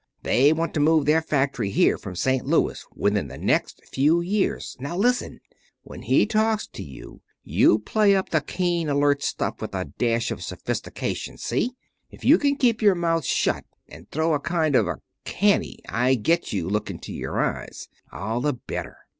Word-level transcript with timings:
They 0.23 0.51
want 0.51 0.73
to 0.73 0.79
move 0.79 1.05
their 1.05 1.21
factory 1.21 1.69
here 1.69 1.95
from 1.95 2.15
St. 2.15 2.43
Louis 2.43 2.83
within 2.95 3.27
the 3.27 3.37
next 3.37 3.85
few 3.85 4.19
years. 4.19 4.75
Now 4.79 4.97
listen. 4.97 5.41
When 5.83 6.01
he 6.01 6.25
talks 6.25 6.65
to 6.69 6.81
you, 6.81 7.21
you 7.43 7.77
play 7.77 8.15
up 8.15 8.29
the 8.29 8.41
keen, 8.41 8.89
alert 8.89 9.21
stuff 9.21 9.61
with 9.61 9.75
a 9.75 9.85
dash 9.85 10.31
of 10.31 10.41
sophistication, 10.41 11.37
see? 11.37 11.73
If 12.09 12.25
you 12.25 12.39
can 12.39 12.55
keep 12.55 12.81
your 12.81 12.95
mouth 12.95 13.25
shut 13.25 13.63
and 13.87 14.09
throw 14.09 14.33
a 14.33 14.39
kind 14.39 14.75
of 14.75 14.87
a 14.87 15.03
canny, 15.23 15.77
I 15.87 16.15
get 16.15 16.51
you, 16.51 16.67
look 16.67 16.89
into 16.89 17.13
your 17.13 17.39
eyes, 17.39 17.87
all 18.11 18.41
the 18.41 18.53
better. 18.53 18.97